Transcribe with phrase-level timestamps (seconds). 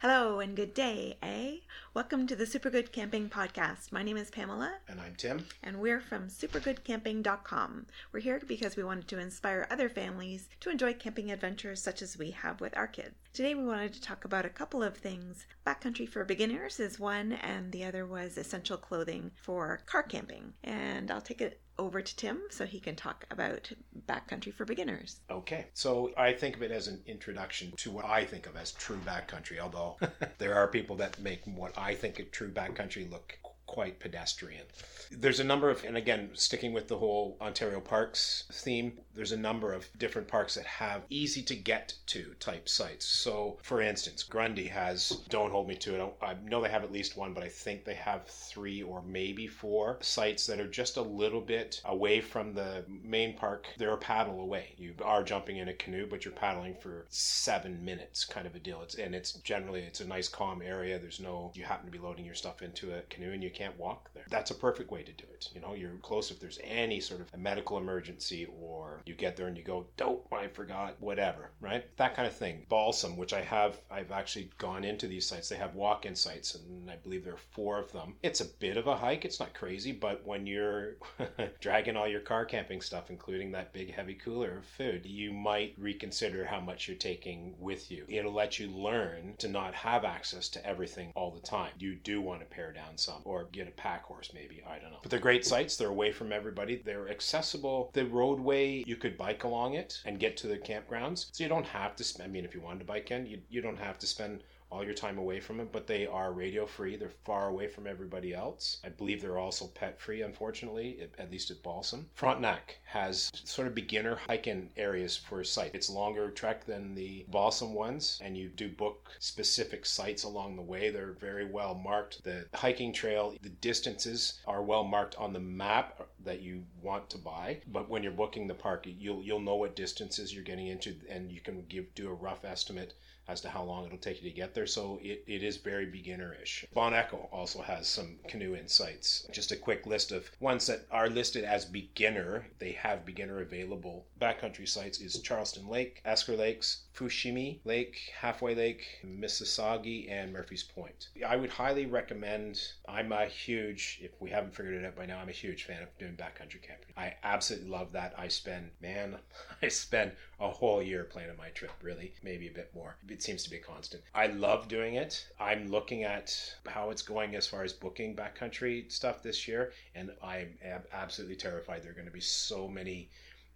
[0.00, 1.56] Hello and good day, eh?
[1.92, 3.90] Welcome to the Super Good Camping Podcast.
[3.90, 4.74] My name is Pamela.
[4.86, 5.44] And I'm Tim.
[5.64, 7.86] And we're from supergoodcamping.com.
[8.12, 12.16] We're here because we wanted to inspire other families to enjoy camping adventures such as
[12.16, 13.16] we have with our kids.
[13.32, 15.48] Today we wanted to talk about a couple of things.
[15.66, 20.52] Backcountry for beginners is one, and the other was essential clothing for car camping.
[20.62, 23.70] And I'll take it over to Tim so he can talk about
[24.08, 25.20] backcountry for beginners.
[25.30, 25.66] Okay.
[25.74, 28.98] So I think of it as an introduction to what I think of as true
[29.06, 29.96] backcountry, although
[30.38, 33.38] there are people that make what I think of true backcountry look
[33.68, 34.64] quite pedestrian.
[35.10, 39.36] There's a number of, and again, sticking with the whole Ontario parks theme, there's a
[39.36, 43.06] number of different parks that have easy to get to type sites.
[43.06, 46.92] So, for instance, Grundy has, don't hold me to it, I know they have at
[46.92, 50.96] least one, but I think they have three or maybe four sites that are just
[50.96, 53.66] a little bit away from the main park.
[53.76, 54.74] They're a paddle away.
[54.78, 58.58] You are jumping in a canoe, but you're paddling for seven minutes kind of a
[58.58, 58.82] deal.
[58.82, 60.98] It's, and it's generally, it's a nice calm area.
[60.98, 63.78] There's no, you happen to be loading your stuff into a canoe and you can't
[63.78, 64.24] walk there.
[64.30, 65.48] That's a perfect way to do it.
[65.52, 69.36] You know, you're close if there's any sort of a medical emergency or you get
[69.36, 71.84] there and you go, dope, I forgot, whatever, right?
[71.96, 72.66] That kind of thing.
[72.68, 75.48] Balsam, which I have, I've actually gone into these sites.
[75.48, 78.14] They have walk in sites, and I believe there are four of them.
[78.22, 79.24] It's a bit of a hike.
[79.24, 80.96] It's not crazy, but when you're
[81.60, 85.74] dragging all your car camping stuff, including that big heavy cooler of food, you might
[85.78, 88.04] reconsider how much you're taking with you.
[88.08, 91.72] It'll let you learn to not have access to everything all the time.
[91.78, 94.90] You do want to pare down some or get a pack horse maybe i don't
[94.90, 94.98] know.
[95.02, 99.44] But they're great sites they're away from everybody they're accessible the roadway you could bike
[99.44, 101.26] along it and get to the campgrounds.
[101.32, 103.40] So you don't have to spend i mean if you wanted to bike in you,
[103.48, 106.66] you don't have to spend all your time away from it, but they are radio
[106.66, 106.96] free.
[106.96, 108.78] They're far away from everybody else.
[108.84, 112.08] I believe they're also pet free, unfortunately, at least at Balsam.
[112.14, 115.74] Frontenac has sort of beginner hiking areas for site.
[115.74, 120.62] It's longer trek than the Balsam ones, and you do book specific sites along the
[120.62, 120.90] way.
[120.90, 122.22] They're very well marked.
[122.24, 127.18] The hiking trail, the distances are well marked on the map that you want to
[127.18, 127.60] buy.
[127.68, 131.32] But when you're booking the park, you'll you'll know what distances you're getting into, and
[131.32, 132.94] you can give do a rough estimate
[133.28, 134.66] as to how long it'll take you to get there.
[134.66, 136.64] So it, it is very beginnerish.
[136.74, 139.28] Bon Echo also has some canoe insights.
[139.30, 142.46] Just a quick list of ones that are listed as beginner.
[142.58, 144.06] They have beginner available.
[144.20, 151.08] Backcountry sites is Charleston Lake, Esker Lakes, Fushimi Lake, Halfway Lake, Mississauga, and Murphy's Point.
[151.26, 152.60] I would highly recommend.
[152.88, 155.82] I'm a huge, if we haven't figured it out by now, I'm a huge fan
[155.82, 156.94] of doing backcountry camping.
[156.96, 158.14] I absolutely love that.
[158.18, 159.18] I spend, man,
[159.62, 162.96] I spend a whole year planning my trip, really, maybe a bit more.
[163.22, 164.02] Seems to be a constant.
[164.14, 165.26] I love doing it.
[165.38, 170.10] I'm looking at how it's going as far as booking backcountry stuff this year, and
[170.22, 170.58] I'm
[170.92, 173.08] absolutely terrified there are going to be so many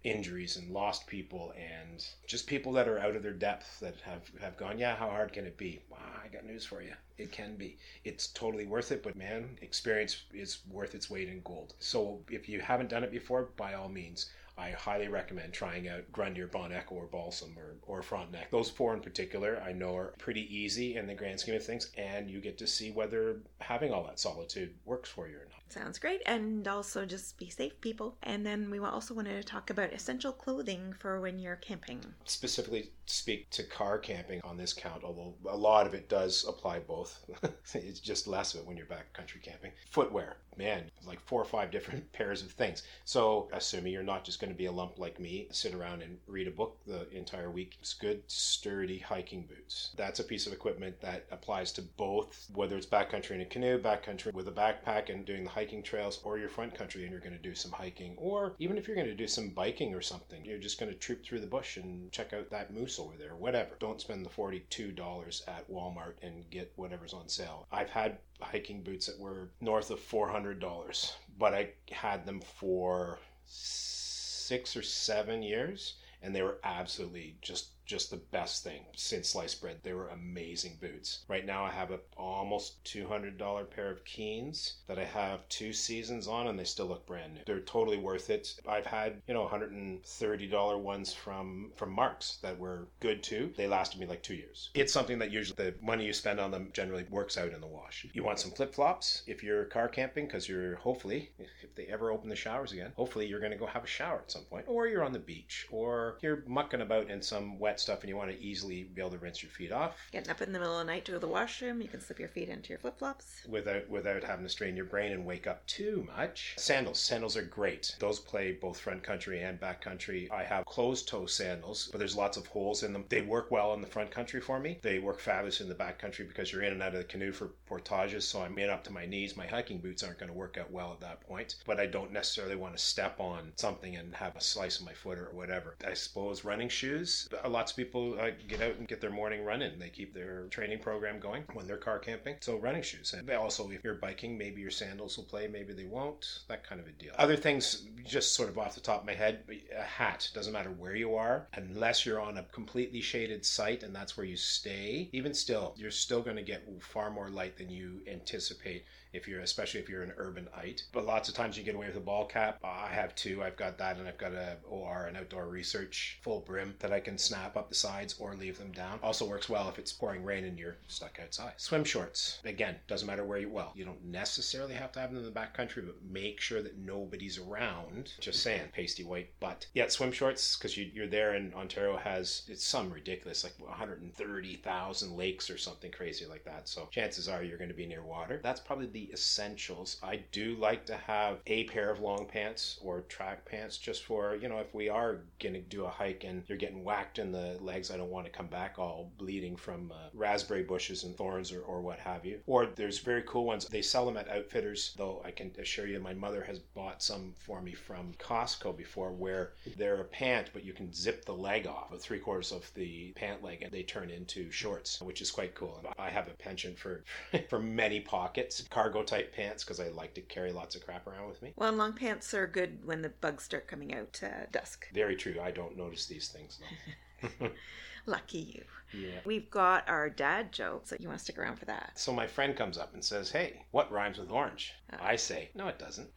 [0.03, 4.29] injuries and lost people and just people that are out of their depth that have
[4.41, 7.55] have gone yeah how hard can it be i got news for you it can
[7.55, 12.19] be it's totally worth it but man experience is worth its weight in gold so
[12.29, 16.41] if you haven't done it before by all means I highly recommend trying out Grundy
[16.41, 18.51] or Bon or Balsam or, or Frontenac.
[18.51, 21.89] Those four in particular I know are pretty easy in the grand scheme of things,
[21.97, 25.62] and you get to see whether having all that solitude works for you or not.
[25.73, 26.21] Sounds great.
[26.27, 28.15] And also just be safe, people.
[28.21, 31.99] And then we also wanted to talk about essential clothing for when you're camping.
[32.25, 36.79] Specifically, speak to car camping on this count, although a lot of it does apply
[36.79, 37.25] both.
[37.73, 39.71] it's just less of it when you're backcountry camping.
[39.89, 42.83] Footwear, man, like four or five different pairs of things.
[43.05, 46.17] So, assuming you're not just going to be a lump like me, sit around and
[46.27, 49.91] read a book the entire week, it's good, sturdy hiking boots.
[49.97, 53.81] That's a piece of equipment that applies to both, whether it's backcountry in a canoe,
[53.81, 57.11] backcountry with a backpack and doing the hiking hiking trails or your front country and
[57.11, 59.95] you're going to do some hiking or even if you're going to do some biking
[59.95, 62.99] or something you're just going to troop through the bush and check out that moose
[62.99, 63.71] over there whatever.
[63.79, 67.65] Don't spend the $42 at walmart and get whatever's on sale.
[67.71, 74.75] I've had hiking boots that were north of $400 but i had them for six
[74.75, 79.77] or seven years and they were absolutely just just the best thing since sliced bread.
[79.83, 81.25] They were amazing boots.
[81.27, 86.27] Right now, I have a almost $200 pair of Keens that I have two seasons
[86.27, 87.41] on, and they still look brand new.
[87.45, 88.55] They're totally worth it.
[88.67, 93.53] I've had you know $130 ones from from Marks that were good too.
[93.57, 94.69] They lasted me like two years.
[94.73, 97.67] It's something that usually the money you spend on them generally works out in the
[97.67, 98.05] wash.
[98.13, 101.31] You want some flip flops if you're car camping because you're hopefully
[101.61, 104.19] if they ever open the showers again, hopefully you're going to go have a shower
[104.19, 107.72] at some point, or you're on the beach, or you're mucking about in some wet
[107.73, 110.29] wet stuff and you want to easily be able to rinse your feet off Getting
[110.29, 112.19] up in the middle of the night to go to the washroom, you can slip
[112.19, 113.41] your feet into your flip flops.
[113.49, 116.53] without without having to strain your brain and wake up too much.
[116.57, 117.95] Sandals, sandals are great.
[117.97, 120.29] Those play both front country and back country.
[120.31, 123.05] I have closed toe sandals, but there's lots of holes in them.
[123.09, 124.77] They work well in the front country for me.
[124.83, 127.31] They work fabulous in the back country because you're in and out of the canoe
[127.31, 129.35] for portages, so I'm in up to my knees.
[129.35, 132.11] My hiking boots aren't going to work out well at that point, but I don't
[132.11, 135.75] necessarily want to step on something and have a slice of my foot or whatever.
[135.85, 137.27] I suppose running shoes.
[137.63, 139.79] Lots of people uh, get out and get their morning run in.
[139.79, 142.35] They keep their training program going when they're car camping.
[142.41, 143.13] So running shoes.
[143.13, 146.39] And also, if you're biking, maybe your sandals will play, maybe they won't.
[146.49, 147.13] That kind of a deal.
[147.17, 149.45] Other things, just sort of off the top of my head,
[149.79, 150.29] a hat.
[150.33, 154.25] Doesn't matter where you are, unless you're on a completely shaded site and that's where
[154.25, 155.09] you stay.
[155.13, 158.83] Even still, you're still going to get far more light than you anticipate
[159.13, 160.83] if you're especially if you're an urbanite.
[160.91, 162.59] But lots of times you get away with a ball cap.
[162.63, 163.43] I have two.
[163.43, 166.99] I've got that, and I've got a OR, an outdoor research full brim that I
[166.99, 168.99] can snap up the sides or leave them down.
[169.03, 171.53] Also works well if it's pouring rain and you're stuck outside.
[171.57, 172.39] Swim shorts.
[172.45, 173.71] Again, doesn't matter where you well.
[173.75, 176.77] You don't necessarily have to have them in the back country, but make sure that
[176.77, 178.13] nobody's around.
[178.19, 179.67] Just saying, pasty white butt.
[179.73, 185.17] Yeah, swim shorts because you, you're there, and Ontario has it's some ridiculous like 130,000
[185.17, 186.67] lakes or something crazy like that.
[186.67, 188.39] So chances are you're going to be near water.
[188.43, 189.97] That's probably the essentials.
[190.03, 194.35] I do like to have a pair of long pants or track pants just for,
[194.35, 197.31] you know, if we are going to do a hike and you're getting whacked in
[197.31, 201.15] the legs, I don't want to come back all bleeding from uh, raspberry bushes and
[201.15, 202.39] thorns or, or what have you.
[202.45, 203.65] Or there's very cool ones.
[203.67, 207.33] They sell them at outfitters, though I can assure you my mother has bought some
[207.37, 211.67] for me from Costco before where they're a pant, but you can zip the leg
[211.67, 215.31] off, of three quarters of the pant leg, and they turn into shorts, which is
[215.31, 215.81] quite cool.
[215.97, 217.03] I have a penchant for
[217.49, 221.27] for many pockets, cargo type pants, because I like to carry lots of crap around
[221.27, 221.53] with me.
[221.55, 224.87] Well, and long pants are good when the bugs start coming out uh, dusk.
[224.93, 225.35] Very true.
[225.41, 226.91] I don't notice these things though.
[228.05, 228.63] Lucky you.
[228.93, 229.19] yeah.
[229.25, 231.91] We've got our dad joke, so you want to stick around for that.
[231.95, 234.97] So my friend comes up and says, "Hey, what rhymes with orange?" Uh.
[235.01, 236.09] I say, "No, it doesn't."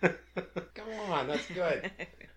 [0.00, 1.90] Come on, that's good.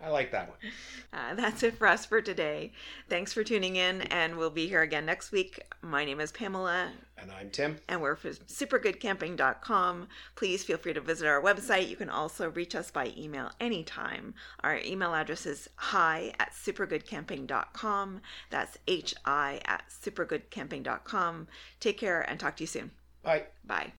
[0.04, 0.58] I like that one.
[1.14, 2.72] Uh, that's it for us for today.
[3.10, 5.62] Thanks for tuning in, and we'll be here again next week.
[5.82, 7.80] My name is Pamela, And I'm Tim.
[7.90, 10.08] and we're from supergoodcamping.com.
[10.38, 11.90] Please feel free to visit our website.
[11.90, 14.34] You can also reach us by email anytime.
[14.64, 18.22] Our email address is hi at supergoodcamping.com.
[18.50, 21.48] That's H I at supergoodcamping.com.
[21.82, 22.92] Take care and talk to you soon.
[23.22, 23.44] Bye.
[23.66, 23.90] Bye.